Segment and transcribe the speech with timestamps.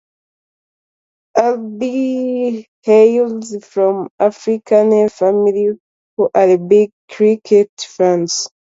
[1.37, 5.77] Albie hails from an Afrikaner family,
[6.17, 8.49] who are big cricket fans.